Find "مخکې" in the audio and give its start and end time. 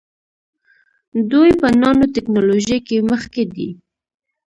3.11-3.43